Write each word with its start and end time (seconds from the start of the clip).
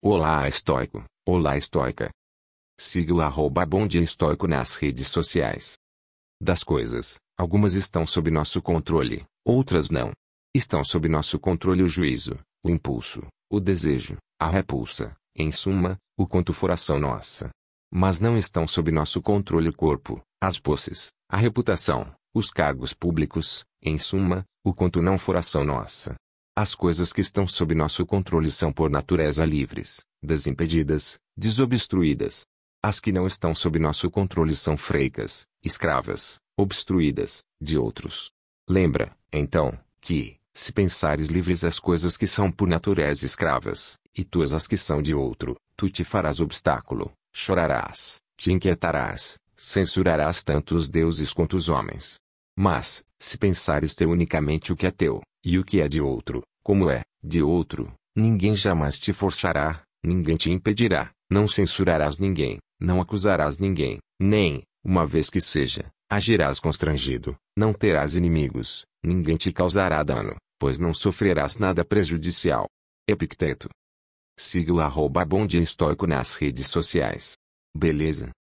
Olá 0.00 0.46
estoico, 0.46 1.02
olá 1.26 1.56
estoica. 1.56 2.08
Siga 2.78 3.12
o 3.12 3.20
arroba 3.20 3.66
Bom 3.66 3.84
Dia 3.84 4.00
Estoico 4.00 4.46
nas 4.46 4.76
redes 4.76 5.08
sociais. 5.08 5.74
Das 6.40 6.62
coisas, 6.62 7.16
algumas 7.36 7.74
estão 7.74 8.06
sob 8.06 8.30
nosso 8.30 8.62
controle, 8.62 9.24
outras 9.44 9.90
não. 9.90 10.12
Estão 10.54 10.84
sob 10.84 11.08
nosso 11.08 11.36
controle 11.40 11.82
o 11.82 11.88
juízo, 11.88 12.38
o 12.64 12.70
impulso, 12.70 13.26
o 13.50 13.58
desejo, 13.58 14.16
a 14.40 14.48
repulsa, 14.48 15.16
em 15.34 15.50
suma, 15.50 15.98
o 16.16 16.28
quanto 16.28 16.52
for 16.52 16.70
ação 16.70 17.00
nossa. 17.00 17.50
Mas 17.92 18.20
não 18.20 18.38
estão 18.38 18.68
sob 18.68 18.92
nosso 18.92 19.20
controle 19.20 19.70
o 19.70 19.76
corpo, 19.76 20.22
as 20.40 20.60
posses, 20.60 21.10
a 21.28 21.36
reputação, 21.36 22.14
os 22.32 22.52
cargos 22.52 22.94
públicos, 22.94 23.64
em 23.82 23.98
suma, 23.98 24.44
o 24.64 24.72
quanto 24.72 25.02
não 25.02 25.18
for 25.18 25.36
ação 25.36 25.64
nossa. 25.64 26.14
As 26.60 26.74
coisas 26.74 27.12
que 27.12 27.20
estão 27.20 27.46
sob 27.46 27.72
nosso 27.72 28.04
controle 28.04 28.50
são 28.50 28.72
por 28.72 28.90
natureza 28.90 29.44
livres, 29.44 30.04
desimpedidas, 30.20 31.16
desobstruídas. 31.36 32.46
As 32.82 32.98
que 32.98 33.12
não 33.12 33.28
estão 33.28 33.54
sob 33.54 33.78
nosso 33.78 34.10
controle 34.10 34.56
são 34.56 34.76
freicas, 34.76 35.46
escravas, 35.62 36.40
obstruídas, 36.58 37.44
de 37.60 37.78
outros. 37.78 38.32
Lembra, 38.68 39.16
então, 39.32 39.72
que, 40.00 40.34
se 40.52 40.72
pensares 40.72 41.28
livres 41.28 41.62
as 41.62 41.78
coisas 41.78 42.16
que 42.16 42.26
são 42.26 42.50
por 42.50 42.66
natureza 42.66 43.24
escravas, 43.24 43.96
e 44.12 44.24
tuas 44.24 44.52
as 44.52 44.66
que 44.66 44.76
são 44.76 45.00
de 45.00 45.14
outro, 45.14 45.54
tu 45.76 45.88
te 45.88 46.02
farás 46.02 46.40
obstáculo, 46.40 47.12
chorarás, 47.32 48.20
te 48.36 48.50
inquietarás, 48.50 49.38
censurarás 49.56 50.42
tanto 50.42 50.74
os 50.74 50.88
deuses 50.88 51.32
quanto 51.32 51.56
os 51.56 51.68
homens. 51.68 52.18
Mas, 52.60 53.04
se 53.20 53.38
pensares 53.38 53.94
ter 53.94 54.06
unicamente 54.06 54.72
o 54.72 54.76
que 54.76 54.84
é 54.84 54.90
teu, 54.90 55.22
e 55.44 55.60
o 55.60 55.64
que 55.64 55.80
é 55.80 55.86
de 55.86 56.00
outro, 56.00 56.42
como 56.60 56.90
é, 56.90 57.04
de 57.22 57.40
outro, 57.40 57.94
ninguém 58.16 58.56
jamais 58.56 58.98
te 58.98 59.12
forçará, 59.12 59.84
ninguém 60.04 60.36
te 60.36 60.50
impedirá, 60.50 61.12
não 61.30 61.46
censurarás 61.46 62.18
ninguém, 62.18 62.58
não 62.80 63.00
acusarás 63.00 63.58
ninguém, 63.58 63.98
nem, 64.20 64.64
uma 64.84 65.06
vez 65.06 65.30
que 65.30 65.40
seja, 65.40 65.88
agirás 66.10 66.58
constrangido, 66.58 67.36
não 67.56 67.72
terás 67.72 68.16
inimigos, 68.16 68.84
ninguém 69.04 69.36
te 69.36 69.52
causará 69.52 70.02
dano, 70.02 70.34
pois 70.58 70.80
não 70.80 70.92
sofrerás 70.92 71.58
nada 71.58 71.84
prejudicial. 71.84 72.66
Epicteto. 73.08 73.68
Siga 74.36 74.72
o 74.72 74.80
arroba 74.80 75.24
Bom 75.24 75.46
Dia 75.46 75.60
Estoico 75.60 76.08
nas 76.08 76.34
redes 76.34 76.66
sociais. 76.66 77.34
Beleza? 77.72 78.32